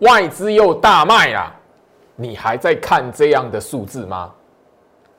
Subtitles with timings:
[0.00, 1.54] 外资又大卖啦，
[2.16, 4.32] 你还在看这样的数字吗？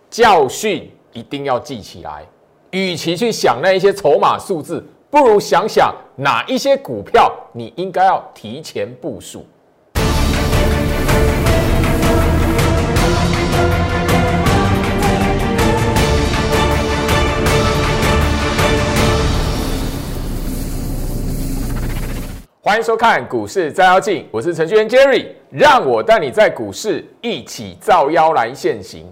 [0.10, 2.26] 教训一定要记起来。
[2.72, 9.46] 与其去想那一些筹码数字，不如想想哪一些股票你应该要提前部署。
[22.64, 29.12] 欢迎收看股市照妖镜，我是程序员 Jerry，让我带你在股市一起照妖来现行。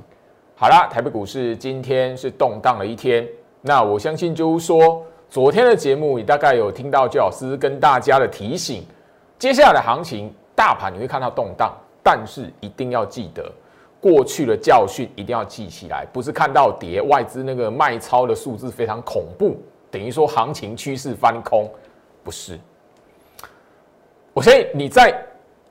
[0.55, 3.27] 好啦，台北股市今天是动荡了一天。
[3.61, 8.85] 那我相信就是说，昨天的节目你大概有听到周老师跟大家的提醒，
[9.39, 13.51] 接下来的行情大盘你会看到动荡，但是一定要记得
[13.99, 19.57] 过去的教训一定要记起来，不是看到跌外资那个卖超的数字非常恐怖，
[19.89, 21.67] 等于说行情趋势翻空，
[22.23, 22.59] 不是。
[24.33, 25.13] 我相信你在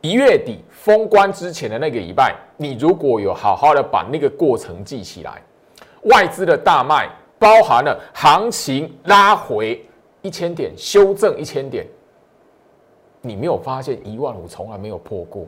[0.00, 5.42] 一月底封关之前的那个礼拜，你如果有好好的把那个过程记起来，
[6.04, 7.08] 外资的大卖。
[7.40, 9.80] 包含了行情拉回
[10.22, 11.86] 一千点，修正一千点，
[13.20, 15.46] 你没有发现一万五从来没有破过？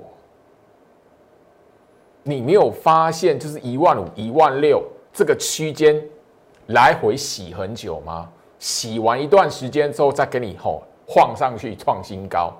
[2.22, 6.00] 你没有发现就是一万五、一万六这个区间
[6.66, 8.30] 来回洗很久吗？
[8.60, 12.52] 洗完一段时间之后再给你吼晃上去创新高，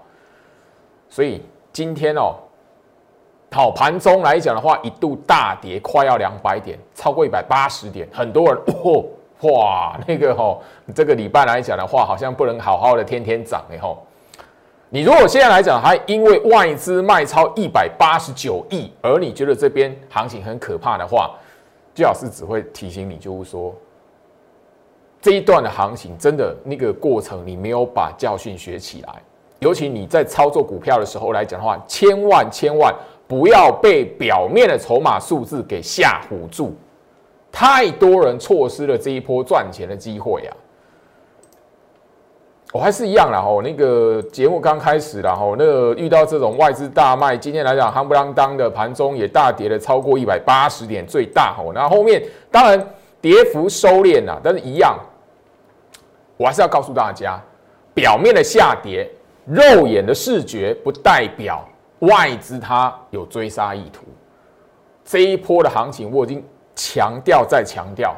[1.10, 2.36] 所以今天哦，
[3.50, 9.04] 好盘中来讲的话，一度大跌快要两百点，超过一百八十点，很多人哦。
[9.42, 10.62] 哇，那个吼，
[10.94, 14.06] 这个礼拜来讲的话，好像不能好好的天天涨哎吼。
[14.90, 21.30] 你如果现在来讲，还因为外资卖超一百八十九亿，而你觉得这边行情很可怕的话，
[21.94, 23.74] 最老师只会提醒你，就是说
[25.22, 29.22] 这一段的行情真的那个过程，你没有把教训学起来。
[29.60, 32.94] 尤其你在操作股票的时候来讲的话，千万千万
[33.28, 36.74] 不要被表面的筹码数字给吓唬住。
[37.52, 40.56] 太多人错失了这一波赚钱的机会啊！
[42.72, 51.72] 我还是一样啦，吼，那个节目刚开始然后那个遇到这种外资大卖，今天来讲夯不啷当的盘中也大跌了超过一百八十点，最大吼。
[51.72, 54.96] 那后面当然跌幅收敛了，但是一样，
[56.36, 57.42] 我还是要告诉大家，
[57.92, 59.10] 表面的下跌，
[59.44, 61.66] 肉眼的视觉不代表
[62.00, 64.04] 外资它有追杀意图。
[65.04, 66.44] 这一波的行情我已经。
[66.76, 68.16] 强调再强调，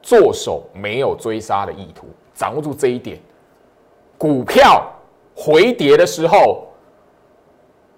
[0.00, 3.18] 做手没有追杀的意图，掌握住这一点。
[4.16, 4.86] 股票
[5.34, 6.68] 回跌的时候，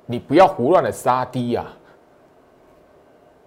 [0.06, 1.66] 你不要胡乱的杀低啊！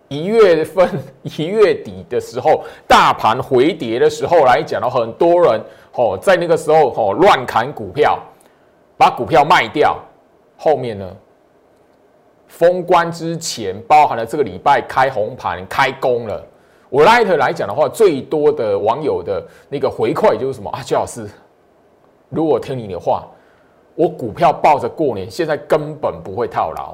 [0.07, 0.87] 一月份
[1.23, 5.59] 一月底的时候，大盘回跌的时候来讲了，很多人
[5.93, 8.19] 哦，在那个时候哦乱砍股票，
[9.01, 9.97] 把股票卖掉。
[10.55, 11.11] 后面呢，
[12.47, 16.45] 封关之前，包含了这个礼拜开红盘开工了。
[16.87, 20.83] 我 Light 来讲的话，最多的网友的那个回馈就是什么啊？
[20.83, 21.27] 邱老师，
[22.29, 23.25] 如果听你的话，
[23.95, 26.93] 我股票抱着过年，现在根本不会套牢。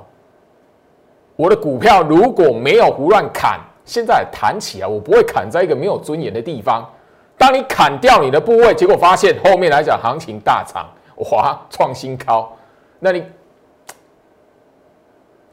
[1.35, 6.89] 我的股票如果没有胡乱砍，现在弹起来，我不会砍在一个没有尊严的地方。
[7.37, 10.87] 当你砍掉你的部位，结果发现后面来讲行情大涨，
[11.17, 12.51] 哇，创新高，
[12.99, 13.23] 那你。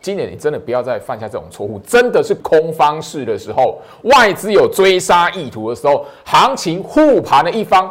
[0.00, 7.90] 今年你真的不要再犯下这种错误，真的是空方式的时候，外资有追杀意图的时候，行情护盘的一方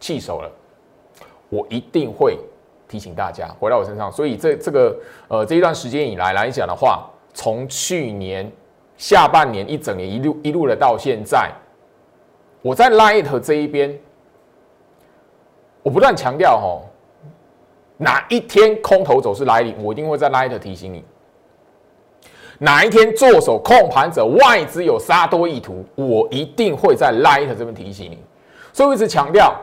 [0.00, 0.50] 弃手了，
[1.48, 2.36] 我一定会
[2.88, 4.10] 提醒大家回到我身上。
[4.10, 4.96] 所以这这个
[5.28, 8.50] 呃这一段时间以来来讲的话，从去年
[8.96, 11.48] 下半年一整年一路一路的到现在，
[12.60, 13.96] 我在 Light 这一边，
[15.84, 16.85] 我不断强调吼，
[17.98, 21.04] 哪一天空头走势来临，我一定会在 Light 提醒你。
[22.58, 28.18] 哪一天做手控盘者外资有杀多意图，我一定会在 Light 这边提醒你。
[28.72, 29.54] 所以我一直强调，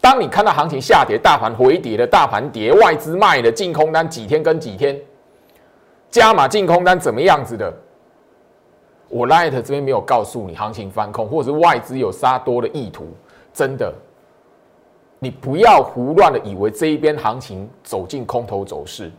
[0.00, 5.00] 当你看到行情下跌、大盘回跌的大盘跌，外资卖的净空单几天跟几天，
[6.10, 7.72] 加码净空单怎么样子的，
[9.08, 13.06] 我 Light 这边没有告诉你行情翻空，或者是外资有杀多的意图，
[13.52, 13.92] 真的，
[15.20, 19.12] 你不要胡乱的以为这一边行情走进空头走势。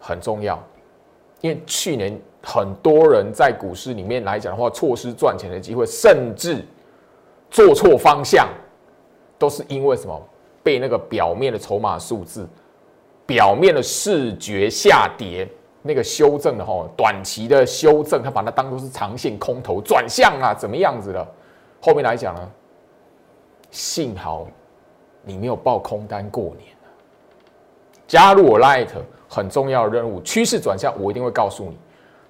[0.00, 0.58] 很重要，
[1.40, 6.64] 因为去年很多人在股市里面来讲的话，错失赚钱的机会，甚至
[7.50, 8.48] 做错方向，
[9.36, 10.28] 都是因为什么？
[10.62, 12.48] 被那个表面的筹码数字、
[13.26, 15.48] 表面的视觉下跌，
[15.82, 21.28] 那个修正的哈，短期的修正，他把它当做是长线空头转向啊，怎么样子的？
[21.80, 22.50] 后面来讲呢，
[23.70, 24.48] 幸好
[25.22, 26.74] 你没有报空单过年
[28.06, 28.88] 加入我 Light
[29.28, 31.76] 很重要的任务，趋势转向我一定会告诉你，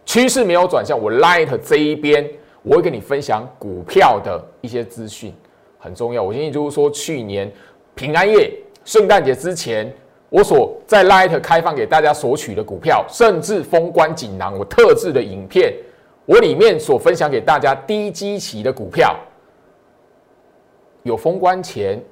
[0.07, 2.27] 趋势没有转向，我 Light 这一边
[2.63, 5.35] 我会跟你分享股票的一些资讯，
[5.79, 6.23] 很重要。
[6.23, 7.53] 我建议就是说，去年
[7.95, 8.51] 平安夜、
[8.85, 9.95] 圣诞节之前，
[10.31, 15.75] 我所在 Light 开放给大家索取的股票，甚至封关锦囊，我特制的影片，
[16.25, 19.15] 我里面所分享给大家低基期的股票，
[21.07, 22.03] 有封关前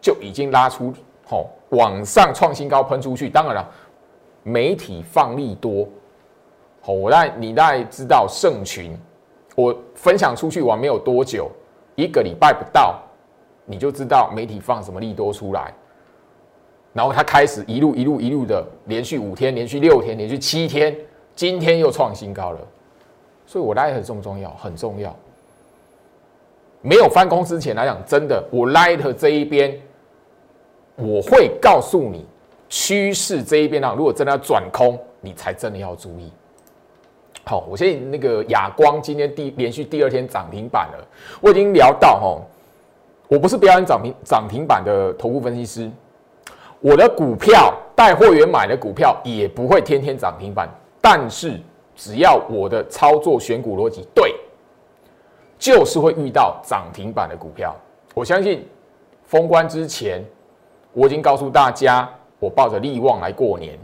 [0.00, 0.94] 就已经拉出。
[1.26, 3.68] 好，往上创新高喷出去，当然了，
[4.42, 5.86] 媒体放利多。
[6.80, 8.96] 好，我大你大概知道盛群，
[9.54, 11.50] 我分享出去完没有多久，
[11.96, 12.98] 一个礼拜不到，
[13.66, 15.74] 你就知道媒体放什么利多出来，
[16.94, 20.96] 然后他开始一路一路一路的连续五天，连续六天，连续七天，
[21.34, 22.60] 今天又创新高了。
[23.44, 25.14] 所以我拉很重重要，很重要。
[26.80, 29.78] 没有翻工之前来讲，真的，我 light 这一边。
[31.00, 32.26] 我会告诉你，
[32.68, 36.32] 趋势这一边呢，如果真的要转空，你才真的要注意。
[37.44, 41.06] 好，我现在那个亚光今天第连续第二天涨停板了，
[41.40, 42.42] 我已经聊到哈，
[43.28, 45.88] 我不是表演涨停涨停板的头部分析师，
[46.80, 50.68] 我的股票带货员买的股票也不会天天涨停板，
[51.00, 51.60] 但是
[51.94, 54.34] 只要我的操作选股逻辑对，
[55.58, 57.74] 就是会遇到涨停板的股票。
[58.14, 58.66] 我相信
[59.24, 60.24] 封关之前。
[60.94, 62.08] 我已经告诉大家，
[62.40, 63.78] 我抱着利旺来过年。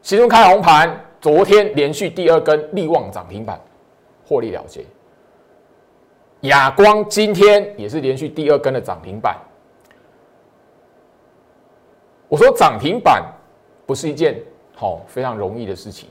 [0.00, 3.60] 其中开红盘，昨天连续第二根利旺涨停板，
[4.24, 4.86] 获利了结。
[6.42, 9.36] 亚光今天也是连续第二根的涨停板。
[12.28, 13.22] 我说涨停板
[13.84, 14.40] 不是一件
[14.74, 16.08] 好非常容易的事情，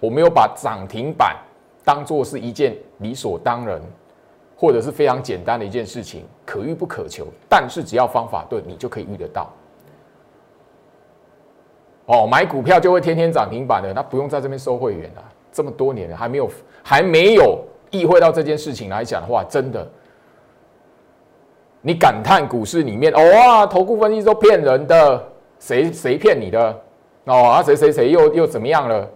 [0.00, 1.36] 我没有把涨停板
[1.84, 3.80] 当做是一件理所当然。
[4.54, 7.26] 或者是非常简单的一件事情，可遇不可求。
[7.48, 9.50] 但是只要方法对，你就可以遇得到。
[12.06, 15.24] 哦，买股票就会天天涨停板的，那不用在这边收会员了。
[15.50, 16.48] 这么多年了，还没有
[16.80, 17.58] 还没有
[17.90, 19.84] 意会到这件事情来讲的话，真的，
[21.80, 26.80] 你感叹股市里面，哇，投顾分析都骗人的，谁谁骗你的？
[27.24, 29.10] 哦，啊，谁谁谁又又怎么样了？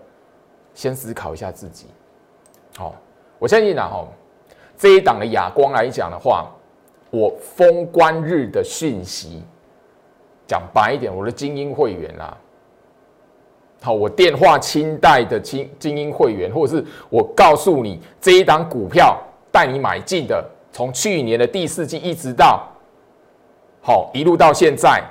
[0.75, 1.87] 先思考一下自己。
[2.77, 2.95] 好，
[3.39, 4.07] 我相信啊，哈。
[4.79, 6.51] 这一档的哑光来讲的话，
[7.11, 9.43] 我封关日的讯息，
[10.47, 12.37] 讲白一点，我的精英会员啊，
[13.81, 19.19] 好，我电话清代的精精英会员，或者是我告诉你这一档股票
[19.51, 22.69] 带你买进的，从去年的第四季一直到
[23.81, 25.03] 好一路到现在，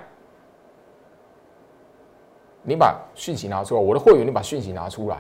[2.62, 5.18] 你把讯息拿出来，我的会员，你把讯息拿出来。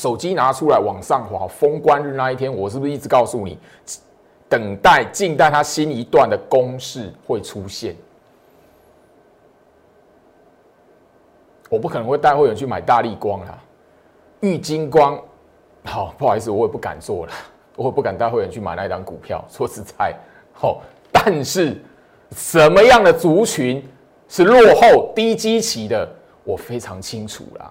[0.00, 3.58] 手机拿出来往上滑，封关日那一天，我是不是一直告诉你，
[4.48, 7.94] 等待、静待它新一段的攻势会出现？
[11.68, 13.58] 我不可能会带会员去买大力光啦，
[14.40, 15.20] 玉金光，
[15.84, 17.32] 好，不好意思，我也不敢做了，
[17.76, 19.44] 我也不敢带会员去买那一张股票。
[19.50, 20.16] 说实在，
[20.54, 20.80] 好，
[21.12, 21.78] 但是
[22.34, 23.86] 什么样的族群
[24.28, 26.10] 是落后、低基期的，
[26.42, 27.70] 我非常清楚啦。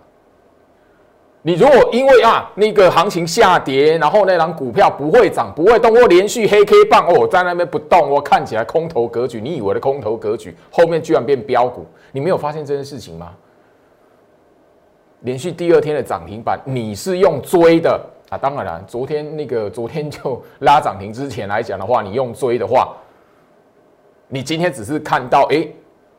[1.42, 13.34] 你如果因为啊那个行情下跌，然后那张股票不会涨不会动，或连续黑 K 棒哦在那边不动，我看起来空头格局，你以为的空头格局，后面居然变标股，你没有发现这件事情吗？
[15.22, 18.38] 连续第二天的涨停板，你是用追的啊？
[18.38, 22.94] 当然了，昨天那个 昨天就拉涨停之前来讲的话，你用追的话，
[24.28, 25.66] 你今天只是看到哎，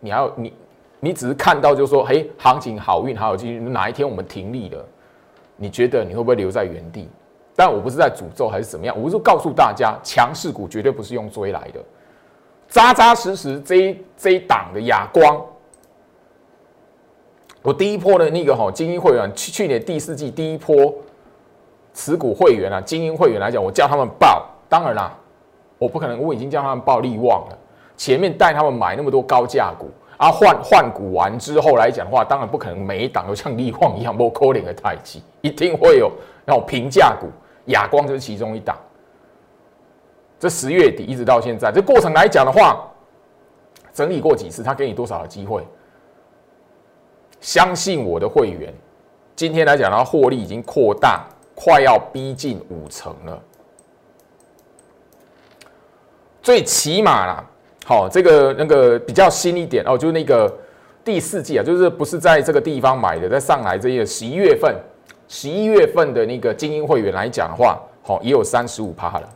[0.01, 0.53] 你要你
[0.99, 4.83] 你只是看到就是说，嘿，行情好运还有今哪一天我们停利了？
[5.63, 7.07] 你觉得你会不会留在原地？
[7.55, 11.81] 但我不是在诅咒还是怎么样，我是告诉大家，强势股绝对不是用追来的，
[12.67, 15.39] 扎扎实实这一这一档的哑光。
[17.61, 20.95] 我第一波的那个哈精英会员，去去年第四季第一波
[21.93, 25.15] 持股会员啊，精英会员来讲，我叫他们报，当然啦，
[25.77, 27.59] 我不可能，我已经叫他们报利旺了，
[27.99, 29.91] 前面带他们买那么多高价股。
[30.21, 36.13] 啊，换换股完之后来讲的话，当然不可能每一档都像力旺一样不扣零的太极， 一定会有
[36.45, 37.27] 那种平价股，
[37.73, 38.77] 亚光就是其中一档。
[40.39, 42.87] 这十月底一直到现在，这过程来讲的话，
[43.95, 45.67] 整理过几次，他给你多少的机会？
[47.41, 48.75] 相信我的会员，
[49.35, 51.25] 今天来讲的话，获利已经扩大，
[51.55, 53.43] 快要逼近五成了，
[56.43, 57.43] 最起码啦。
[57.91, 60.57] 好，这个那个比较新一点哦，就是那个
[61.05, 64.73] 第四季啊，就是不是在这个地方买的，在上海这个十一月份，
[65.27, 69.29] 十一月份的那个精英会员来讲的话，好也有三十五趴了，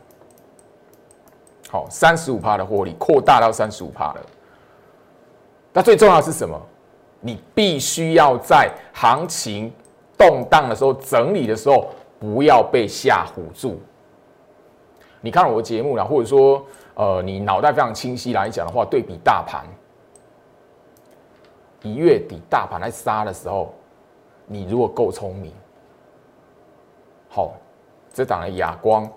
[1.69, 4.21] 好三十五趴的获利扩大到三十五趴了。
[5.73, 6.57] 那最重要是什么？
[7.19, 9.69] 你必须要在行情
[10.17, 13.81] 动荡的时候、整理的时候，不要被吓唬住。
[15.19, 19.65] 你看我的节目了，或者说，呃，你脑袋非常清晰来讲的话，对比大盘，
[21.81, 23.73] 一月底大盘在杀的时候，
[24.47, 25.51] 你如果够聪明，
[27.29, 27.53] 好，
[28.13, 29.09] 这档的哑光，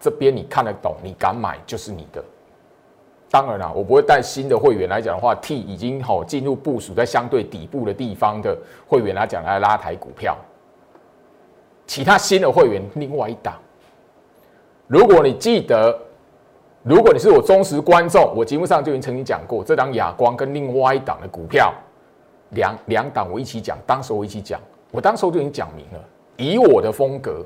[0.00, 2.22] 这边你看得懂，你敢买就是你的。
[3.30, 8.58] 当然了，我不会带新的会员来讲的话，替已经好进入部署在相对底部的地方的
[8.88, 10.36] 会员来讲来拉抬股票。
[11.86, 13.54] 其他新的会员另外一档，
[14.86, 15.98] 如果你记得，
[16.82, 21.72] 如果你是我忠实观众，我节目上就已经曾经讲过，这档亚光跟另外一档的股票，
[22.50, 24.60] 两两档我一起讲，当时我一起讲，
[24.90, 26.04] 我当时就已经讲明了，
[26.36, 27.44] 以我的风格。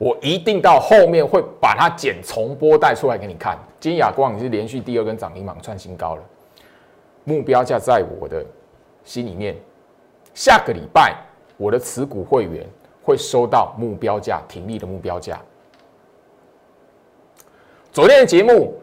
[0.00, 3.58] 我一定到后面会把它剪重播带出来给你看。
[3.80, 6.22] 今天亚光已经是连续第二根涨停板创新高了，
[7.24, 8.46] 目标价在我的
[9.02, 9.56] 心里面。
[10.34, 11.16] 下个礼拜
[11.56, 12.64] 我的持股会员
[13.02, 15.40] 会收到目标价停利的目标价。
[17.92, 18.74] 昨天的节目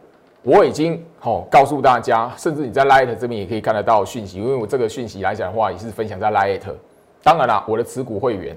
[0.43, 6.61] 我已经好告诉大家，甚至你在 Light 这边也可以看得到讯息，因为我这个讯息来讲的话也是分享在 Light。
[7.23, 8.55] 当然啦，我的持股会员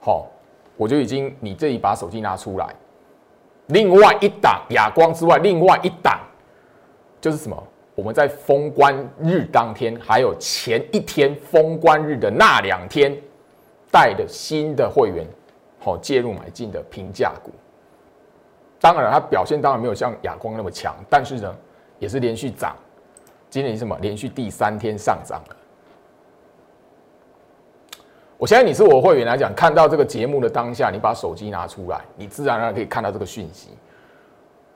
[0.00, 0.26] 好。
[0.76, 2.66] 我就已经，你这一把手机拿出来，
[3.66, 6.18] 另外一档哑光之外，另外一档
[7.20, 7.62] 就是什么？
[7.94, 13.14] 我们在封关日当天，还有前一天封关日的那两天，
[13.92, 15.26] 带的新的会员，
[15.78, 17.50] 好介入买进的平价股。
[18.80, 21.54] 当然，它表现当然没有像亚光那么强，但是呢，
[21.98, 22.74] 也是连续涨。
[23.50, 23.96] 今年什么？
[24.00, 25.42] 连续第三天上涨。
[28.38, 33.68] 我相信你是我会员来讲，看到这个节目的当下，你把手机拿出来，你自然而然可以看到这个讯息。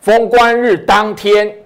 [0.00, 1.56] 封关日当天，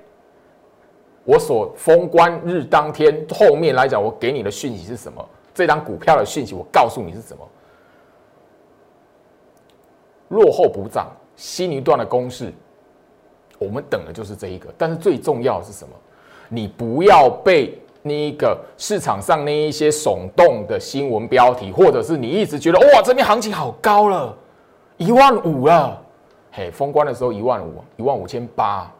[1.25, 5.29] 我所封关日当天后面来讲，我给你的讯息是什么？
[5.53, 7.49] 这张股票的讯息，我告诉你是什么？
[10.29, 12.53] 落后补涨，新一段的公式，
[13.59, 14.69] 我们等的就是这一个。
[14.77, 15.95] 但是最重要的是什么？
[16.51, 17.81] 你不要被。
[18.01, 24.35] 那一个市场上那一些耸动的新闻标题，或者是你一直觉得哇，这边行情好高了，
[24.97, 26.01] 一万五了，
[26.53, 28.91] 嘿，封关的时候一万五，一万五千八，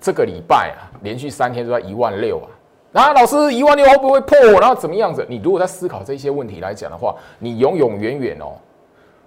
[0.00, 2.48] 这个礼拜啊，连续三天都在一万六啊，
[2.92, 4.38] 那老师一万六会不会破？
[4.60, 5.26] 然后怎么样子？
[5.28, 8.56] 你如果在思考这些问题来讲的话，你永永远远哦，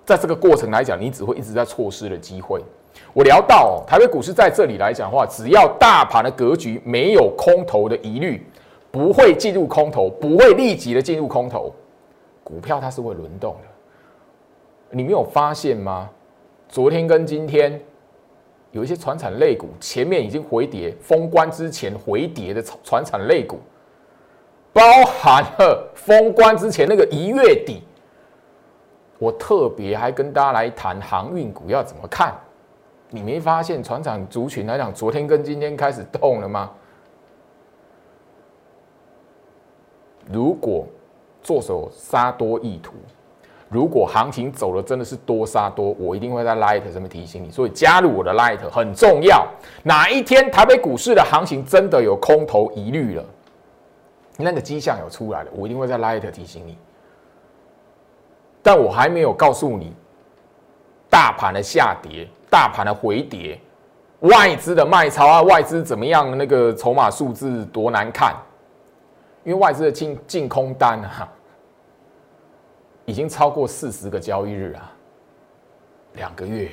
[0.06, 2.62] 在这个过程来讲，你只会一直在错失的机会。
[3.14, 8.46] 我聊到哦台北股市在这里来讲的话，只要大盘的格局没有空头的疑虑。
[8.94, 11.74] 不会进入空头，不会立即的进入空头，
[12.44, 13.68] 股票它是会轮动的。
[14.90, 16.10] 你没有发现吗？
[16.68, 17.80] 昨天跟今天
[18.72, 23.60] 有一些船产类股前面已经回跌，封关之前回跌的船产类股，
[24.74, 27.82] 包含了封关之前那个一月底，
[29.22, 32.34] 我特别还跟大家来谈航运股要怎么看。
[33.12, 36.72] 你没发现船厂族群来讲，昨天跟今天开始动了吗？
[40.32, 40.88] 如果
[41.44, 42.94] 做手杀多意图，
[43.70, 47.52] 如果行情走了真的是多杀多，我一定会在 Light 上面提醒你。
[47.52, 49.48] 所以加入我的 Light 很重要。
[49.84, 53.24] 哪一天台北股市的行情真的有空头疑虑了，
[54.38, 56.76] 那个迹象有出来了，我一定会在 Light 提醒你。
[58.62, 59.94] 但我还没有告诉你，
[61.10, 63.60] 大盘的下跌、大盘的回跌、
[64.20, 66.38] 外资的卖超啊，外资怎么样？
[66.38, 68.36] 那个筹码数字多难看。
[69.44, 71.28] 因为外资的净净空单啊，
[73.06, 74.94] 已经超过四十个交易日啊，
[76.14, 76.70] 两个月。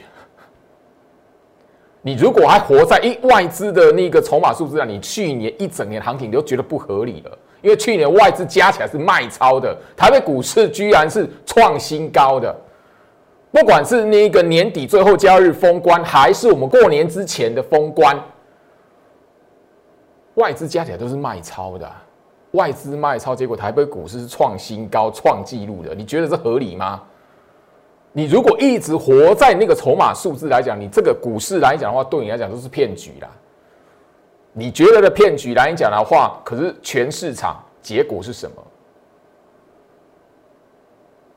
[2.02, 7.38] 你如果还活在一外资的那个筹码数字啊，你去年一整年行情你都觉得不合理了。
[7.60, 12.54] 因为去年外资加起来是卖超的，台北股市居然是创新高的。
[13.50, 18.16] 不管是那个年底最后交易日封关，还是我们过年之前的封关，
[20.34, 21.90] 外资加起来都是卖超的。
[22.52, 27.02] 外资卖超，结果台北股市是创新高、创纪录的，你觉得这合理吗？
[28.12, 33.28] 你如果一直活在那个筹码数字来讲，你这个股市来讲的话，对你来讲都是骗局啦。
[34.52, 38.56] 你觉得的骗局来讲的话，可是全市场结果是什么？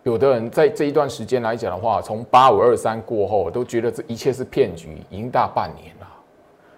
[0.03, 6.07] 有的人在这一段时间来讲的话，从八五二三过后，都觉得这一切是骗局，已经大半年了。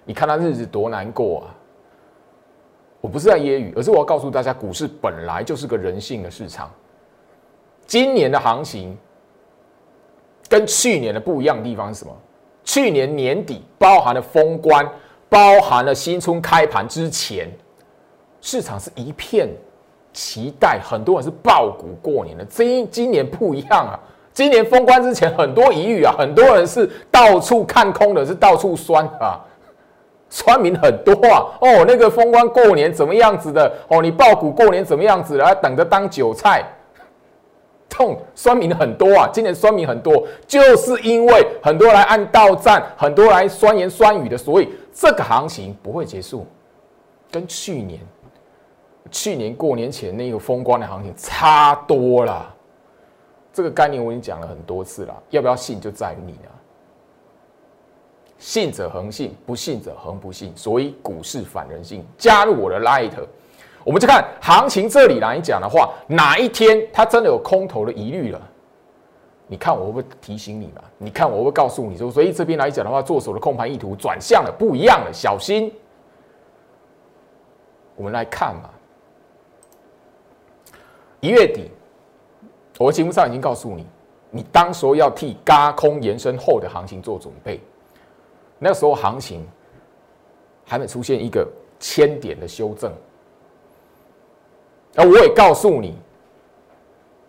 [0.04, 1.56] 你看他日子多难过啊！
[3.00, 6.70] 我不是在揶揄，而是我要告诉大家，股市本来就是个人性的市场。
[7.86, 8.98] 今年的行情
[10.50, 12.14] 跟去年的不一样的地方是什么？
[12.66, 14.86] 去年年底包含了封关，
[15.34, 17.52] 包含了新春开盘之前，
[18.40, 19.50] 市场是一片
[20.14, 22.46] 期待，很多人是爆股过年的。
[22.46, 24.00] 今今年不一样啊，
[24.32, 29.44] 今年封关之前很多疑虑啊，很多人是到处看空的，是到处酸啊，
[30.30, 31.42] 酸民很多啊。
[31.62, 33.74] 哦，那个封关过年怎么样子的？
[33.88, 35.56] 哦，你爆股过年怎么样子的？
[35.56, 36.64] 等着当韭菜。
[37.90, 39.30] 痛，酸民很多啊！
[39.32, 46.46] 今年酸民很多，就是因为很多来按到站，很多来酸言酸语的，所以这个行情不会结束，
[47.32, 48.00] 跟去年、
[49.10, 52.56] 去年过年前那个风光的行情差多了。
[53.52, 56.52] 这个概念我已经讲了很多次了，要不要信就在于你了。
[58.38, 60.52] 信者恒信，不信者恒不信。
[60.56, 63.12] 所以股市反人性，加入我的 Light。
[63.84, 68.42] 我们就看行情这里来讲的话，哪一天它真的有空头的疑虑了？
[69.54, 70.82] 你看我会不会提醒你嘛？
[70.98, 75.72] 你看我会告诉你说，所以这边来讲的话，做手的控盘意图转向了，不一样了，小心。
[77.96, 78.72] 我们来看嘛，
[81.20, 81.70] 一月底，
[82.80, 83.86] 我节目上已经告诉你，
[84.32, 87.62] 你当时候要替嘎空延伸后的行情做准备。
[88.58, 89.48] 那时候行情
[90.66, 91.48] 还没出现一个
[91.80, 92.92] 千点的修正。
[94.96, 95.96] 那我也告诉你，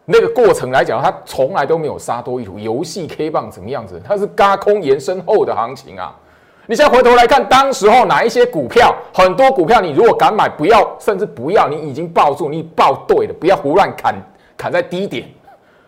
[0.06, 2.58] 那个过程来讲，它从来都没有杀多一图。
[2.58, 4.00] 游戏 K 棒怎么样子？
[4.06, 6.14] 它是嘎空延伸后的行情啊！
[6.66, 14.14] 你现在回头来看，当时候哪一些股票，很多股票，你如果敢买，不要，甚至不要，你已经抱住，你抱对了，不要胡乱砍，
[14.56, 15.26] 砍在低点。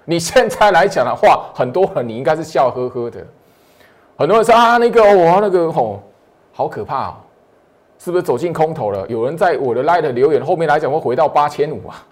[0.05, 3.19] 你现在来讲的话，很多人你应该是笑呵呵的。
[4.17, 6.03] 很多人说啊，那个我那个吼，
[6.53, 7.15] 好可怕哦。
[7.99, 9.07] 是不是走进空头了？
[9.09, 12.07] 有人在我的 Light 留言后面来讲会回到八千五啊？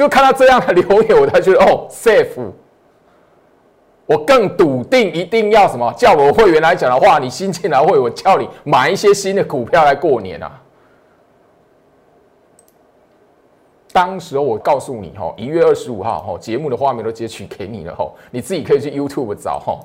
[0.00, 2.50] 就看到这样的留言，我才觉得哦，safe。
[4.06, 5.92] 我更笃定一定要什么？
[5.92, 10.58] 叫我会员来讲的话，你新进来会，我叫你买一些新的股票来过年啊。
[13.92, 19.78] 当时我告诉你哈，一月二十五号哈，节目的画面都截取给你了哈，你自己可以去 YouTube 找哈。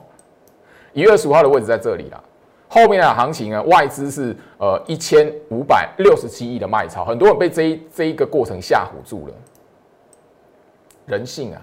[0.93, 2.23] 一月二十五号的位置在这里了。
[2.69, 3.61] 后面的行情呢？
[3.63, 9.33] 外资是呃一千五百六十七亿的卖超，很多人被这一这一个过程吓唬住了。
[11.05, 11.61] 人性啊！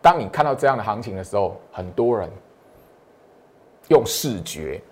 [0.00, 2.28] 当你看到这样的行情的时候，很多人
[3.88, 4.82] 用视觉、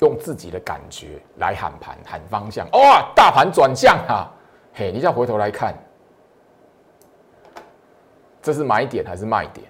[0.00, 2.66] 用自己的感觉来喊盘、喊方向。
[2.72, 4.32] 哇，大盘转向啊！
[4.72, 5.74] 嘿，你再回头来看，
[8.40, 9.66] 这是买点还是卖点？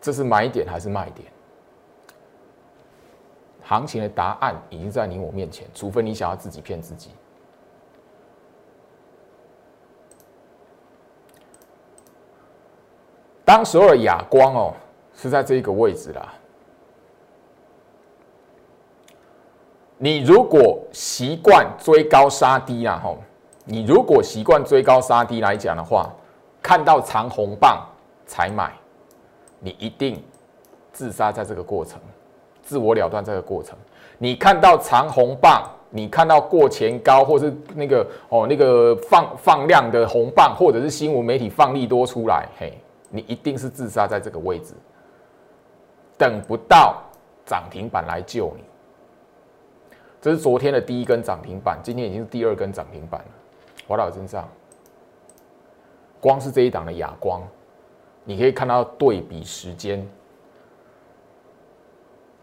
[0.00, 1.26] 这是买点还是卖点？
[3.62, 7.10] 行情的答案已经在你我面前，除非你想要自己骗自己。
[13.46, 14.74] 当时候的哑光哦，
[15.14, 16.34] 是在这个位置啦。
[19.98, 23.18] 你如果习惯追高杀低啊，吼，
[23.64, 26.12] 你如果习惯追高杀低来讲的话，
[26.60, 27.86] 看到长红棒
[28.26, 28.72] 才买，
[29.60, 30.20] 你一定
[30.92, 32.00] 自杀在这个过程。
[32.62, 33.78] 自我了断这个过程，
[34.18, 42.76] 你看到长红棒，你看到过前高，或是那个哦那个放放量的红棒，或者是新闻媒体放利多出来，嘿，
[43.08, 44.74] 你一定是自杀在这个位置，
[46.18, 47.02] 等不到
[47.44, 48.64] 涨停板来救你。
[50.20, 53.26] 这是昨天的第一根涨停板，今天已经是第二根涨停板了。
[53.86, 54.48] 华老身上，
[56.20, 57.40] 光是这一档的哑光，
[58.24, 60.04] 你可以看到对比时间。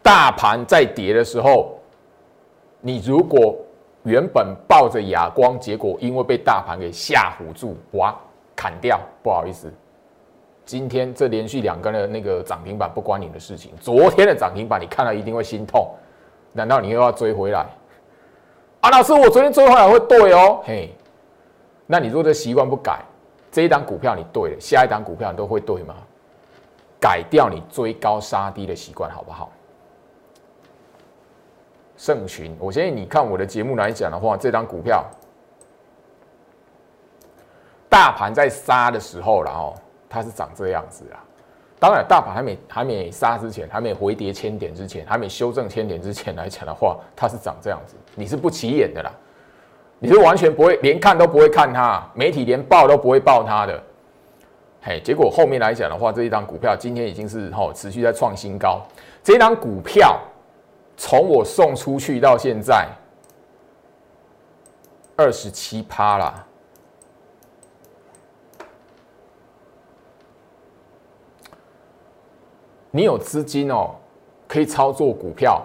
[0.02, 1.78] 大盘在跌的时候，
[2.80, 3.56] 你如果
[4.04, 8.14] 原本抱着哑光，结果因为被大盘给吓唬住，哇，
[8.56, 9.70] 砍掉，不好意思。
[10.64, 15.88] 今天这连续两根的那个涨停板不关你的事情，昨天的涨停板你看了一定会心痛，
[16.52, 17.66] 难道你又要追回来？
[18.80, 20.94] 啊，老师，我昨天追回来会对哦，嘿，
[21.86, 23.00] 那你如果这习惯不改，
[23.50, 25.94] 这一档股票你对了，下一档股票你都会对吗？
[27.00, 29.52] 改掉你追高杀低的习惯好不好？
[31.96, 35.04] 盛群，我建议你看我的节目来讲的话，这张股票，
[37.88, 39.74] 大盘在杀的时候，然后
[40.14, 41.18] 它是长这样子啊。
[41.80, 47.96] 当然，大盘还没还没杀之前，还没回跌千点之前，还没修正千点之前来讲的话，它是长这样子。
[48.14, 49.10] 你是不起眼的啦，
[49.98, 53.82] 你是完全不会连看都不会看它，媒体连报都不会报它的。
[54.80, 58.80] 嘿，结果后面来讲的话，这一张股票今天已经是哈持续在创新高，
[59.22, 60.18] 这张股票。
[60.96, 62.86] 从我送出去到现在，
[65.16, 66.46] 二十七趴啦。
[72.96, 73.90] 你有资金哦，
[74.46, 75.60] 可以操作股票，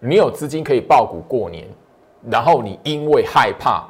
[0.00, 1.68] 你有资金可以爆股过年，
[2.30, 3.86] 然后你因为害怕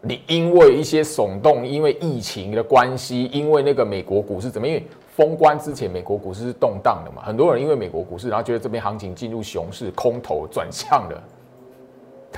[0.00, 4.68] 你因为一些耸动，因为疫情的关系，因为那个美国股市怎么？
[4.68, 4.86] 因为
[5.16, 11.22] 封关之前，美国股市是动荡的嘛，很多人因为美国股市，然后觉得这边行情进入熊市，空头转向了。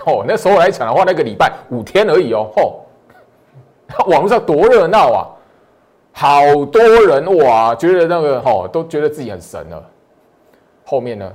[0.07, 2.81] 哦，那时候来讲的话，那个礼拜五天而已哦，吼，
[4.07, 5.29] 网络上多热闹啊，
[6.18, 9.88] 好多人哇，觉得那个吼都觉得自己很神了。
[10.85, 11.33] 后面呢，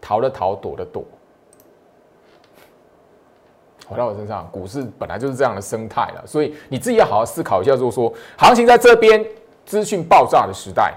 [0.00, 1.04] 逃的逃，躲的躲。
[3.86, 9.22] 回到我身上，股市本来就是这样的生态了，所以你自己要好好思考一下，就是说，行情在这边
[9.66, 10.94] 资讯爆炸的时代，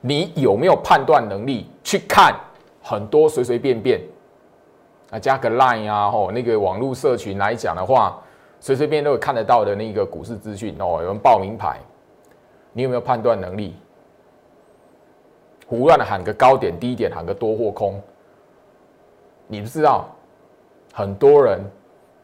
[0.00, 2.34] 你有没有判断能力去看
[2.82, 4.00] 很多随随便便
[5.10, 8.18] 啊，加个 Line 啊，吼，那个网络社群来讲的话，
[8.60, 11.78] 随随便都有看得到的那个股市资讯哦，有人报名牌，
[12.72, 13.74] 你有没有判断能力？
[15.66, 18.00] 胡乱的喊个高点低点，喊个多或空，
[19.46, 20.08] 你不知道，
[20.92, 21.60] 很多人。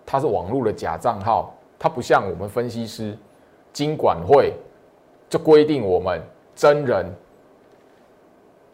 [0.07, 3.17] 他是网络的假账号，他不像我们分析师，
[3.73, 4.53] 金管会
[5.31, 6.21] 就规定我们
[6.55, 7.07] 真人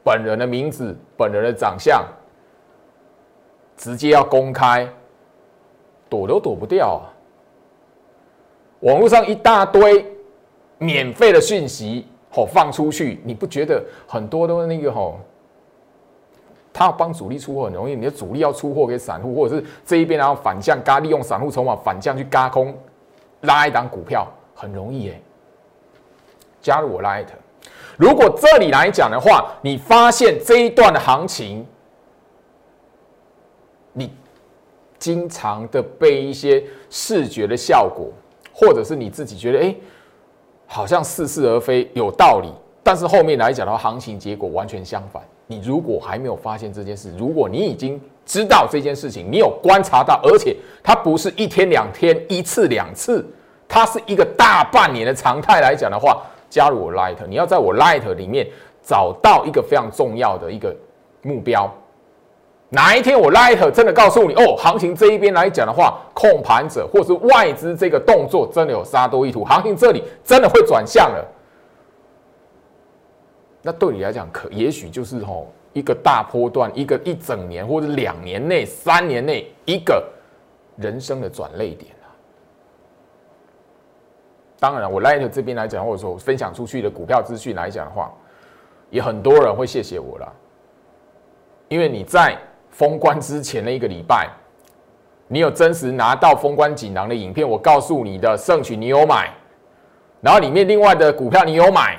[0.02, 2.04] 本人的名字、本人的长相，
[3.76, 4.92] 直接要公开，
[6.08, 7.14] 躲都躲不掉啊！
[8.80, 10.04] 网络上一大堆
[10.78, 15.20] 免费的讯息，吼放出去，你不觉得很多都那个吼？
[16.72, 22.74] 他要帮主力出货很容易，你的主力要出货给散户，或者是这一边然后反向嘎，利用散户筹码反向去嘎空，
[23.42, 25.20] 拉一档股票很容易耶。
[26.62, 27.26] 加入我 Light，
[27.96, 31.66] 如果这里来讲的话，你发现这一段的行情，
[33.92, 34.14] 你
[34.98, 38.12] 经常的被一些视觉的效果，
[38.60, 39.74] 或者是你自己觉得哎，
[40.66, 45.22] 好像似是而非，有道理，但是后面来讲的话，行情结果完全相反。
[45.46, 53.26] 你如果还没有发现这件事，如果你已经知道这件事情，你有观察到，而且它不是一天两天、一次两次，
[53.66, 58.46] 它是一个大半年的常态来讲的话，加入我 Light，你要在我 Light 里面
[58.82, 60.76] 找到一个非常重要的一个
[61.22, 61.72] 目标。
[62.72, 71.26] 哪一天我 Light 真的告诉你，哦，行情这一边来讲的话，控盘者或是外资这个动作真的有杀多意图，行情这里真的会转向了。
[73.60, 80.08] 那对你来讲，可也许就是吼一个大波段，一个一整年或者两年内、三年内一个
[80.76, 82.06] 人生的转泪点啊。
[84.60, 88.12] 当然，我 Light 这边来讲，或者说分享出去的股票资讯来讲的话，
[88.90, 90.32] 也很多人会谢谢我了，
[91.66, 92.38] 因为你在
[92.70, 94.28] 封关之前的一个礼拜，
[95.28, 99.30] 你有真实拿到封关锦囊的影片，我告诉你的盛群你有买，
[100.20, 101.98] 然后里面另外的股票你有买。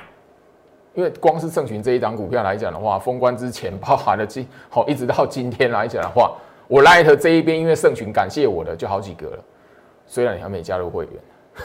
[0.94, 6.36] 因为光是盛群这一档股票来讲的话，封关之前包含了今 好一直到今天来讲的话，
[6.68, 9.44] 我 Light 这一边因为盛群感谢我的就好几个了，
[10.06, 11.14] 虽然你还没加入会员，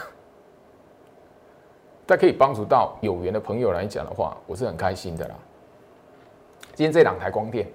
[2.07, 5.35] 但可以帮助到有缘的朋友来讲的话，我是很开心的啦。
[6.75, 7.67] 今天这两台光电，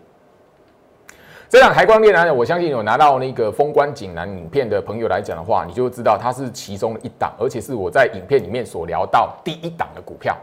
[1.51, 10.33] 这两台光电呢，我相信有拿到那个封关锦囊影片的朋友来讲的话，你就知道它是其中的一档，而且是我在影片里面所聊到第一档的股票。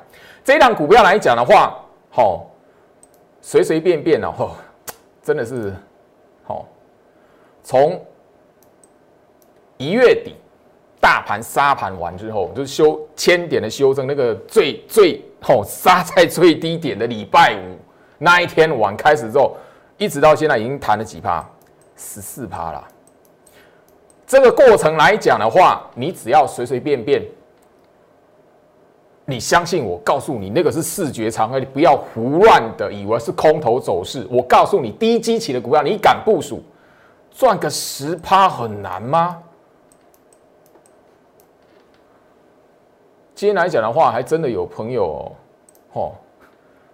[0.44, 2.44] 这档股票来讲的话，好，
[3.40, 4.51] 随随便便哦，
[5.23, 5.73] 真的是，
[6.44, 6.66] 好，
[7.62, 7.99] 从
[9.79, 10.35] 一月底
[11.01, 17.79] 大盘杀盘完之后，就是修千点的修正，那个最最吼杀在最低点的礼拜五
[18.18, 19.57] 那一天晚开始之后，
[19.99, 21.45] 一直到现在已经弹了几趴，
[21.97, 22.83] 十四趴了。
[24.27, 27.23] 这个过程来讲的话，你只要随随便便。
[29.25, 34.27] 你相信我，告诉你那个是视觉常态，你不要胡乱的以为是空头走势。
[34.31, 36.63] 我告诉你，低基期的股票，你敢部署
[37.31, 39.43] 赚个十趴很难吗？
[43.35, 45.31] 今天来讲的话，还真的有朋友
[45.93, 46.13] 哦，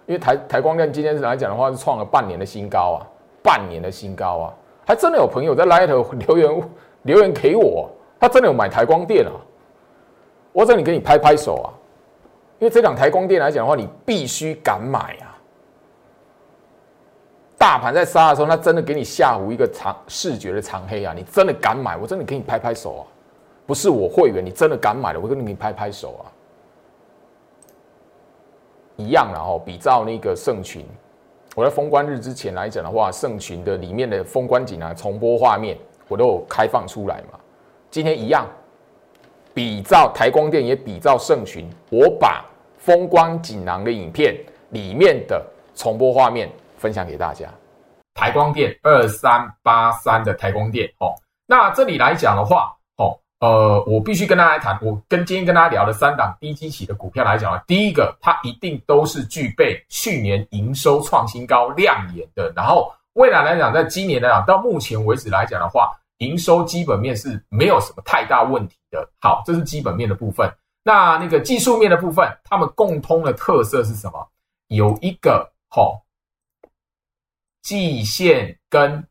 [0.06, 3.06] 因为台台光电今天来讲的话是创了半年的新高啊，
[3.42, 4.54] 半年的新高啊，
[4.86, 5.86] 还真的有朋友在 Light
[6.26, 6.70] 留言
[7.02, 9.32] 留言给我，他真的有买台光电啊，
[10.52, 11.68] 我这里给你拍拍手啊。
[12.60, 15.36] 因为这两台光电来讲的话，你必须敢买啊！
[17.58, 21.12] 大盘在杀的时候，他真的给你吓唬一个长视觉的长黑啊！
[21.14, 23.02] 你真的敢买，我真的给你拍拍手啊！
[23.66, 26.24] 不是我会员，你真的敢买了，我跟你给你拍拍手啊！
[28.96, 30.84] 一样然后比照那个圣群，
[31.54, 35.78] 我在封关日之前来讲的话，圣群的里面的封关锦啊，重播画面
[36.08, 37.38] 我都有开放出来嘛。
[37.90, 38.46] 今天一样。
[39.56, 42.44] 比照台光电也比照盛群，我把
[42.76, 44.34] 风光锦囊的影片
[44.70, 45.40] 里面的
[45.76, 47.48] 重播画面分享给大家。
[48.14, 51.14] 台光电二三八三的台光电哦，
[51.46, 52.74] 那这里来讲的话，
[53.44, 69.06] 呃，我必须跟大家谈，我跟今天跟大家聊的三档低基企的股票来讲啊，第一个它一定都是具备去年营收创新高亮眼的，然后未来来讲，在今年来讲，到目前为止来讲的话，营收基本面是没有什么太大问题的。
[69.20, 70.50] 好，这是基本面的部分。
[70.82, 74.26] 那那个技术面的部分，他们共通的特色是什么？
[74.68, 76.02] 有一个好
[77.60, 79.06] 季线跟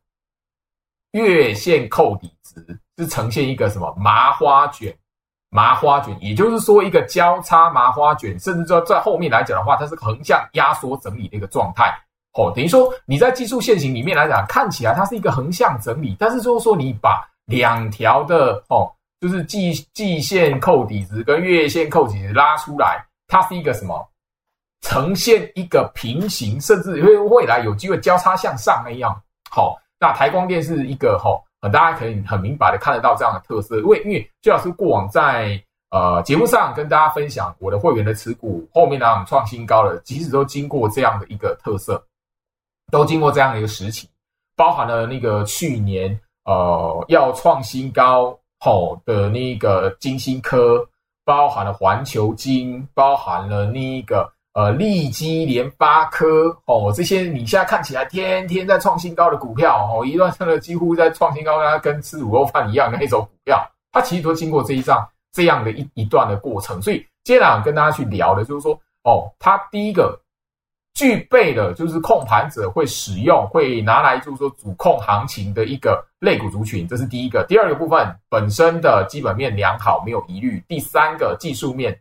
[1.12, 4.94] 月线扣底值是呈现一个什么麻花卷？
[5.50, 11.96] 麻花卷，也就是说一个交叉麻花卷，甚至说在后面来讲的话，它是横向压缩整理的一个状态。
[12.32, 18.90] 哦，等于说你在技术线型里面来讲，看起来它是一个横向整理，但是就是说你把两条的哦。
[19.20, 24.06] 就是季季线扣底值跟月线扣底值拉出来，它是一个什么？
[24.82, 29.18] 呈现一个平行，甚至会未来有机会交叉向上那样。
[29.50, 33.78] 好，那台光电是一个哈，大家可以很明白的看得到这样的特色。
[33.78, 42.04] 因为因为最老师过往在呃节目上跟大家分享我的会员的持股后面呢我们创新高了，即使都经过这样的一个特色，
[42.90, 44.08] 都经过这样的一个时期，
[44.56, 48.38] 包含了那个去年呃要创新高。
[48.60, 50.88] 好的那个金星科，
[51.22, 70.18] 包含了环球金，包含了那个呃利基联发科，哦，这些你现在看起来天天在创新高的股票，哦，一段上的几乎在创新高，跟吃卤肉饭一样的那种股票，它其实都经过这一仗这样的一一段的过程，所以接下来跟大家去聊的就是说，哦，它第一个。
[70.96, 77.44] 具备的就是控盘者会使用、会拿来就是说主控行情的一个类股族群，这是第一个。
[77.48, 80.62] 第二个部分本身的基本面良好，没有疑虑。
[80.68, 82.00] 第三个技术面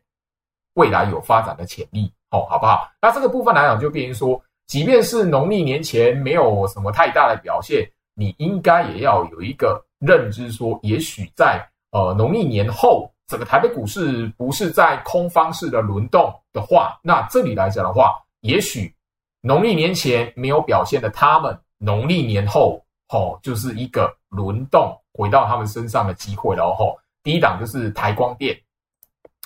[0.75, 2.89] 未来有发展的潜力，哦，好不好？
[2.99, 18.19] 那这个部分来讲，就变成说，即便是农历年前没有什么太大的表现，你应该也要有一个认知，说也许在呃农历年后，整个台北股市不是在空方式的轮动的话，那这里来讲的话。
[18.41, 18.93] 也许
[19.39, 26.99] 农历年前没有表现的他们，农历年后吼就是一个轮动回到他们身上的机会了吼。
[27.23, 28.53] 第一档就是台光电，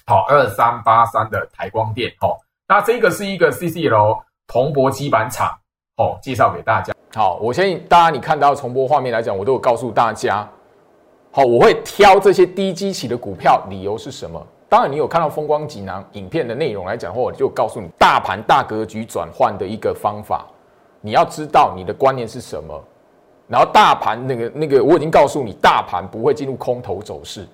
[0.08, 2.39] 好二三八三的台光电吼。
[2.70, 5.50] 那这个是一个 CCL 铜箔基板厂
[5.96, 6.94] 哦，介绍给大家。
[7.16, 10.46] 好，我相信大家你看到重播画面来讲，我都有告诉大家，
[11.32, 14.46] 好，我会挑这些低基期的股票，理由是什么？
[14.68, 20.46] 当然，你有看到风光锦囊影片的内容来讲，或我就告诉你大盘大格局转换的一个方法。
[21.00, 22.84] 你要知道你的观念是什么，
[23.48, 27.48] 然后大盘那个那个，我已经告诉你，大盘不会进入空头走势，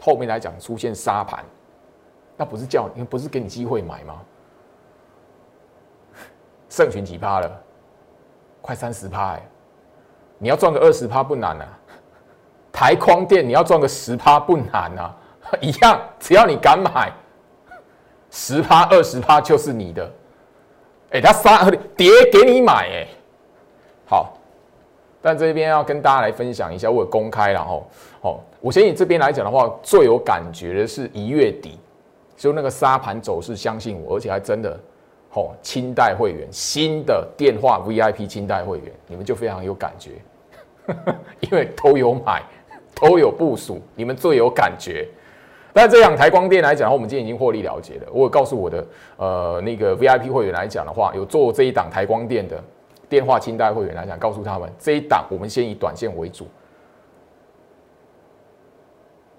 [0.00, 1.44] 后面来讲出现杀盘，
[2.36, 4.16] 那不是叫你不是给你机会买吗？
[6.70, 7.62] 胜群几趴了？
[8.62, 9.42] 快三十趴哎！
[10.38, 11.68] 你要赚个二十趴不难啊，
[12.72, 15.14] 台框店你要赚个十趴不难啊。
[15.60, 17.12] 一样，只要你敢买，
[18.30, 20.08] 十趴二十趴就是你的。
[21.10, 23.08] 哎，他杀跌给你买，哎，
[24.06, 24.34] 好。
[25.20, 27.82] 但这边要跟大家来分享一下，我有公开了哈。
[28.22, 31.78] 哦，我相信这边来讲的话，最有感觉的是一月底，
[32.36, 34.78] 就那个沙盘走势，相信我，而且还真的，
[35.32, 40.10] 哦，清代会员新的电话 VIP 清代会员，你们就非常有感觉，
[41.40, 42.42] 因为都有买，
[43.00, 45.06] 都有部署，你们最有感觉。
[45.72, 48.08] 但这两台光电来讲，我们今天已经获利了结了。
[48.12, 48.84] 我告诉我的
[49.16, 52.60] 呃那个 VIP 会员来讲的话，有做这一档台光电的
[53.08, 56.48] 电话清代会员来讲，告诉他们这一档我们先以短线为主。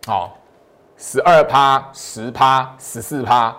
[0.08, 0.38] 好，
[0.96, 3.56] 十二趴、十趴、十四趴，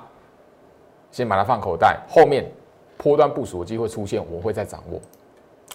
[1.12, 2.44] 先把它放口袋，后面
[2.96, 4.98] 波段部署的机会出现，我会再掌握。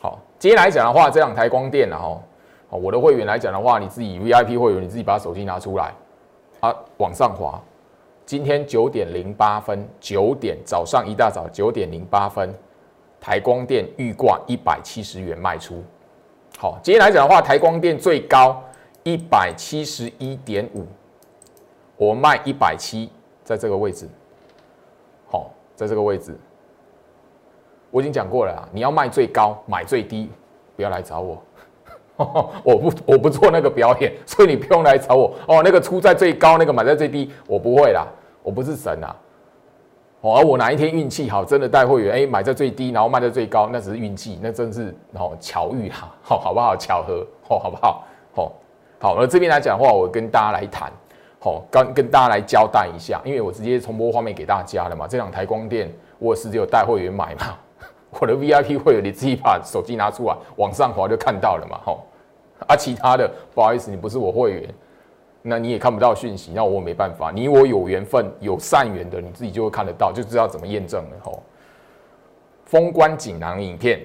[0.02, 2.21] 好，今天来讲的话，这两台光电然后，
[2.69, 5.93] 我的会员来讲的话，你自己 VIP 会员，你自己把手机拿出来。
[6.60, 7.62] 啊，往上滑，
[8.26, 12.52] 今天九点零八分，九点早上一大早九点零八分，
[13.21, 15.84] 台光电预挂一百七十元卖出。
[16.58, 18.60] 好，今天来讲的话，台光电最高
[19.04, 20.84] 一百七十一点五，
[21.95, 23.12] 我卖一百七，
[23.43, 24.10] 在这个位置。
[25.78, 26.36] 在这个位置，
[27.92, 30.32] 我已经讲过了啊，你要卖最高，买最低，
[30.76, 31.42] 不要来找我。
[32.63, 35.62] 我不我不做那个表演，所以你不用来找我哦。
[35.63, 38.08] 那个出在最高，那个买在最低，我不会啦，
[38.42, 39.16] 我不是神啊。
[40.22, 46.76] 哦，而我哪一天运气好，真的带会员哎买在最低，然后卖在最高，那只是运气，那真是哦巧遇哈，好好不好？
[46.76, 48.04] 巧合哦，好不好？
[48.34, 48.52] 哦，
[49.00, 49.16] 好。
[49.16, 50.92] 而这边来讲的话，我跟大家来谈，
[51.39, 55.08] 好，跟跟大家来交代一下，因为我直接重播画面给大家了嘛。
[55.08, 57.58] 这两台光电，我是只有带会员买嘛。
[58.19, 62.04] 我的 VIP 会员，你自己把手机拿出来，往上滑就看到了嘛，吼。
[62.67, 64.73] 啊，其他的不好意思，你不是我会员，
[65.43, 67.32] 那你也看不到讯息，那我没办法。
[67.32, 71.43] 你我有缘分，有善缘的，你自己就会看得到，就知道怎么验证了吼。
[72.65, 74.02] 封关锦囊影片，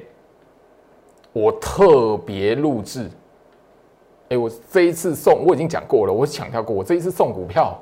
[1.32, 3.10] 我特别录制。
[4.32, 7.78] 哎，我这一次送我已经讲过了，我强调过，我这一次送股票，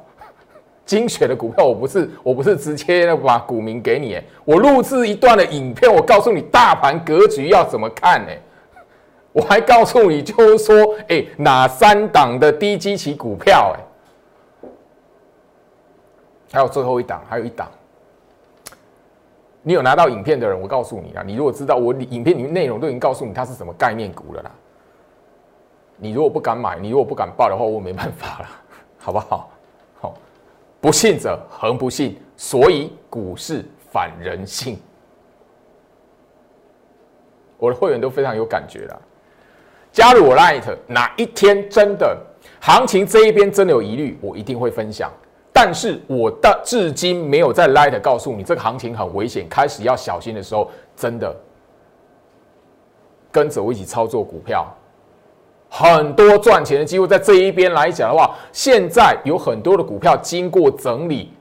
[0.85, 8.33] 精选的股票，我不是我不是直接把股民给你，我录制一段的影片，我告诉你大盘格局要怎么看呢？
[9.33, 14.69] 我还告诉你，就是说，哎，哪三档的低基期股票，哎，
[16.51, 17.71] 还有最后一档，还有一档。
[19.63, 24.51] 你有拿到影片的人，我告诉你啊，你如果知道我影片里面内容都已经告诉你它是什么概念股了啦。
[26.01, 28.49] 你如果不敢买，你如果不敢报的话，我没办法了，
[28.99, 29.51] 好不好？
[30.01, 30.15] 好，
[30.81, 34.79] 不信者恒不信，所以股市反人性。
[37.59, 39.03] 我的会员都非常有感觉了，
[39.93, 42.17] 加入我 Light，哪一天真的
[42.59, 45.13] 行情这一边真的有疑虑，我一定会分享。
[45.53, 51.37] 但是我的至今没有在 Light 告诉你这个行情很危险，开始要小心的时候，真的
[53.31, 54.67] 跟着我一起操作股票，
[55.73, 61.33] 很多赚钱的机会在这一边来讲的话，现在有很多的股票经过整理、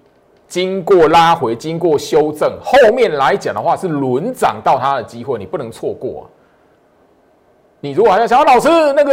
[0.48, 6.30] 经过拉回、经过修正，后面来讲的话是轮涨到它的机会，你不能错过。
[7.82, 9.12] 你如果还要想，老师那个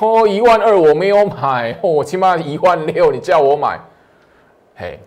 [0.00, 3.80] 哦一万二我没有买，我起码一万六，你叫我买。
[4.74, 4.98] 嘿，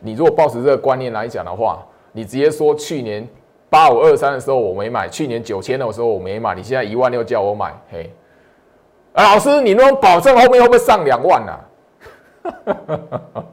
[0.00, 1.78] 你如果抱持这个观念来讲的话，
[2.12, 3.26] 你直接说去年
[3.70, 8.12] 八五二三的时候我没买，去年九千的时候我没买，你现在一万六叫我买，嘿，
[9.12, 11.58] 啊老师，你能保证后面会不会上两万呢？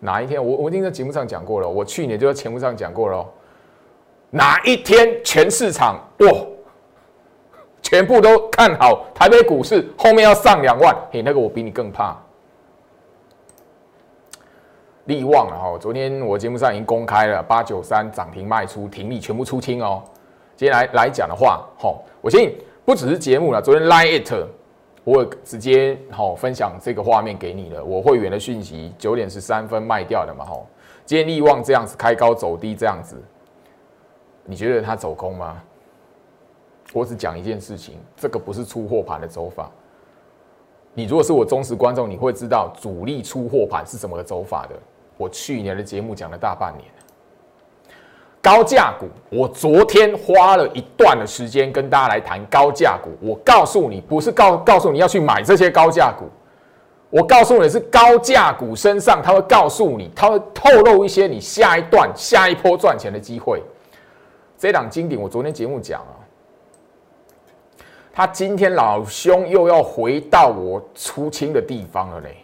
[0.00, 3.26] 哪一天我我已经在节目上讲过了，我去年就在节目上讲过了，
[4.30, 6.28] 哪一天全市场哇，
[7.82, 12.16] 全部都看好台北股市后面要上两万，嘿，那个我比你更怕。
[15.06, 20.02] 利旺了哈，昨天我节目上已经公开了八九三涨停卖出，停利全部出清哦。
[20.54, 22.54] 今天来来讲的话，吼，我相信
[22.84, 24.32] 不只是节目了，昨天 Line It
[25.08, 30.66] 我直接吼分享这个画面给你了，我会员的讯息九点十三分卖掉的嘛吼。
[31.06, 33.16] 今天利旺这样子开高走低这样子，
[34.44, 35.62] 你觉得它走空吗？
[36.92, 39.70] 我只讲一件事情，这个不是出货盘的走法。
[40.92, 44.76] 你如果是我忠实观众，你会知道主力出货盘是怎么个走法的。
[45.16, 46.84] 我去年的节目讲了大半年
[48.48, 53.10] 高价股，我昨天花了一段的时间跟大家来谈高价股。
[53.20, 56.24] 我告诉你，不是告告诉你要去买这些高价股，
[57.10, 63.62] 我告诉你是高价股身上，他会告诉你，他会透露一些你下一段、下一波赚钱的机会。
[64.56, 66.16] 这档经典，我昨天节目讲了，
[68.14, 72.36] 他今天老兄又要回到我出清的地方了嘞。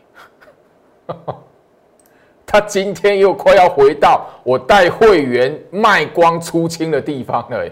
[2.46, 7.68] 他今天又快要回到我带会员卖光出清的地方了。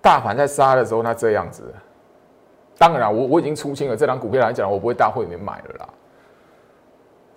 [0.00, 1.72] 大盘在杀的时候，他这样子。
[2.76, 5.88] 当然，我我已经出清了这张股票来讲，我不会大会员买了啦。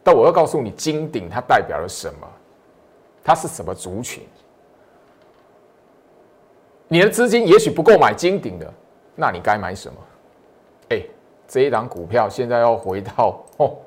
[0.03, 2.27] 但我要告诉你，金鼎它代表了什么？
[3.23, 4.23] 它是什么族群？
[6.87, 8.73] 你的资金也许不够买金鼎的，
[9.15, 9.97] 那你该买什么？
[10.89, 11.01] 哎，
[11.47, 13.77] 这一档股票现在要回到哦。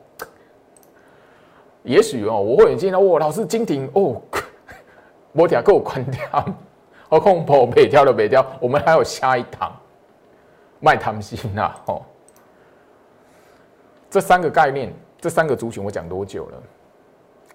[1.88, 3.18] 也许哦，我会很惊讶哇！
[3.18, 4.20] 老师金鼎哦，
[5.32, 6.44] 摩天给我关掉，
[7.08, 9.74] 何况我北跳的北跳，我们还有下一堂
[10.80, 11.72] 卖糖心呐！
[11.86, 12.02] 哦，
[14.10, 16.62] 这三个概念，这三个族群，我讲多久了？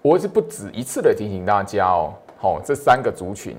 [0.02, 3.56] 我是不止一次的提醒大家哦，好，这三个族群，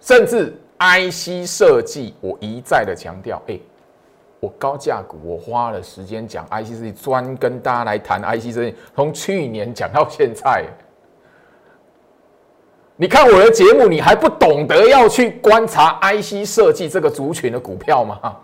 [0.00, 3.60] 甚至 IC 设计，我一再的强调，哎。
[4.44, 10.66] 我高价股，我花了时间讲 IC 设计，专跟大家来谈 IC 设计，从去年讲到现在。
[12.96, 18.36] 你看我的节目，你还不懂得要去观察 IC 设计这个族群的股票吗？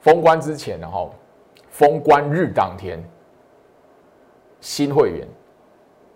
[0.00, 1.14] 封关之前，然后
[1.70, 3.00] 封关日当天，
[4.60, 5.28] 新会员。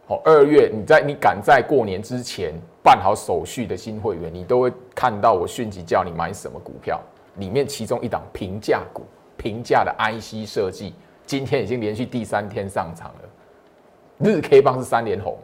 [0.08, 2.52] 好，二月你在你赶在过年之前
[2.86, 7.00] 办好手续的新会员，你都会看到我讯息叫你买什么股票，
[7.38, 9.02] 里面其中一档平价股，
[9.36, 10.94] 平价的 IC 设计，
[11.26, 13.28] 今天已经连续第三天上场了，
[14.18, 15.36] 日 K 棒是三连红。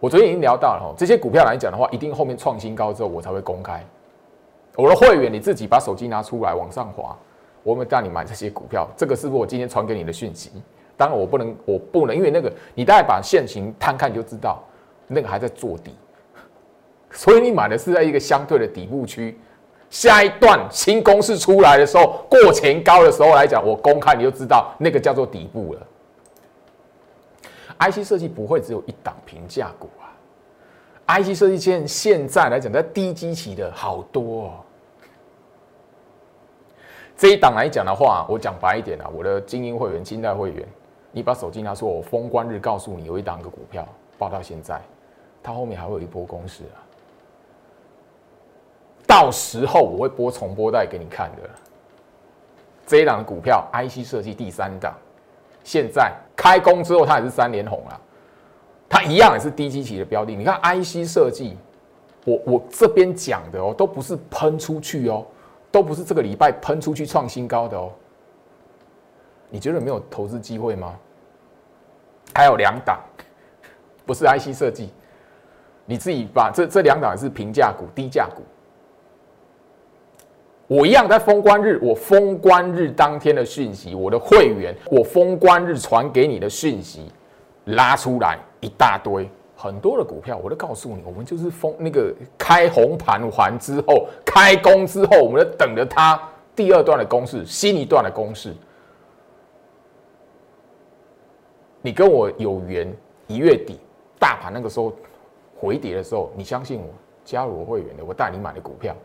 [0.00, 3.80] 我昨天已经聊到了哈，这些股票来讲的话，一定后面创新高之后我才会公开。
[4.74, 7.16] 我的会员你自己把手机拿出来往上滑，
[7.62, 10.50] 我们带你买这些股票，这个是不是我今天传给你的讯息？
[10.96, 14.60] 当然我不能，我不能，因为那个你大概把现行摊开你就知道，
[15.06, 15.94] 那个还在做底，
[17.12, 19.38] 所以你买的是在一个相对的底部区。
[19.90, 25.86] 下一段新公式出来的时候，过前高的时候来讲，我公开你就知道那个叫做底部了。
[27.78, 34.44] IC 设计不会只有一档平价股啊，IC 设计现现在来讲在低基期的好多。
[34.44, 34.52] 哦。
[37.14, 40.66] 这一档来讲的话，我讲白一点啊，我的精英会员、金代会员，
[41.10, 43.86] 你把手机拿出，我封关日告诉你有一档个股票
[44.16, 44.80] 报到现在，
[45.42, 46.80] 它后面还会有一波公式啊。
[49.12, 51.42] 到时候我会播重播带给你看的。
[52.86, 54.94] 这一档的股票，IC 设计第三档，
[55.62, 58.00] 现在开工之后它也是三连红啊，
[58.88, 60.34] 它一样也是低基期的标的。
[60.34, 61.58] 你看 IC 设计，
[62.24, 65.26] 我我这边讲的哦，都不是喷出去哦，
[65.70, 67.92] 都不是这个礼拜喷出去创新高的哦。
[69.50, 70.96] 你觉得没有投资机会吗？
[72.34, 72.98] 还有两档，
[74.06, 74.88] 不是 IC 设计，
[75.84, 78.40] 你自己把这这两档是平价股、低价股。
[80.72, 87.12] 我一样在封关日，我封关日当天的讯息，我的会员，我封关日传给你的讯息，
[87.66, 96.18] 拉出来一大堆，很多的股票，我都告诉你，我们就是封那个开红盘完之后，开工之后，我们就等着它
[96.56, 98.54] 第二段的公式，新一段的公式。
[101.82, 102.90] 你跟我有缘，
[103.26, 103.78] 一月底
[104.18, 104.90] 大盘那个时候
[105.54, 106.86] 回跌的时候，你相信我，
[107.26, 108.96] 加入我会员的，我带你买的股票。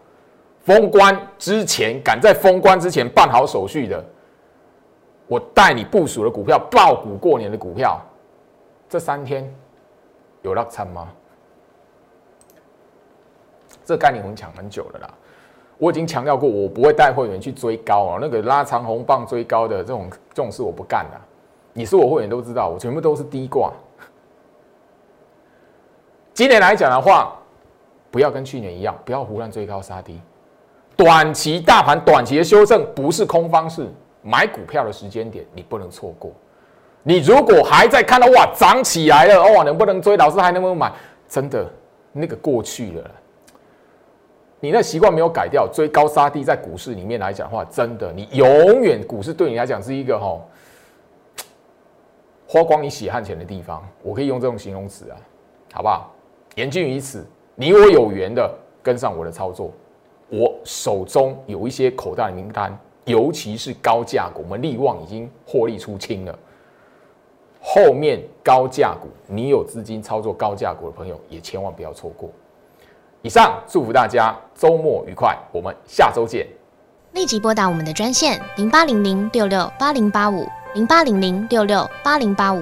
[0.67, 4.03] 封关之前，赶在封关之前办好手续的，
[5.25, 8.01] 我带你部署的股票，爆股过年的股票，
[8.89, 9.49] 这三天
[10.41, 11.07] 有落差吗？
[13.85, 15.09] 这概念我们讲很久了啦，
[15.77, 21.17] 我已经强调过，我不会带会员去追高啊，那个拉长红棒追高的这种这种事我不干的。
[21.71, 23.71] 你是我会员都知道，我全部都是低挂。
[26.33, 27.39] 今年来讲的话，
[28.11, 30.19] 不要跟去年一样，不要胡乱追高杀低。
[30.97, 33.87] 短期大盘短期的修正不是空方式，
[34.23, 36.33] 买股票的时间点你不能错过。
[37.03, 40.17] 你如果还在看到哇涨起来了哦，能不能追？
[40.17, 40.91] 老师还能不能买？
[41.29, 41.65] 真的
[42.11, 43.11] 那个过去了，
[44.59, 50.41] 你那习惯没有改掉，追高杀低在股市里面来讲的话，真的你永远股市对你来讲是一个哈
[52.47, 53.87] 花光你血汗钱的地方。
[54.01, 55.15] 我可以用这种形容词啊，
[55.73, 56.11] 好不好？
[56.55, 57.25] 言尽于此，
[57.55, 59.71] 你我有缘的跟上我的操作。
[60.29, 66.37] 我手中有一些口袋名单，尤其是高价股，我们利旺已经获利出清了。
[67.61, 72.29] 后面高价股，你有资金操作高价股的朋友，也千万不要错过。
[73.21, 76.47] 以上祝福大家周末愉快，我们下周见。
[77.13, 80.45] 立即拨打我们的专线零八零零六六八零八五。
[80.73, 82.61] 零八零零六六八零八五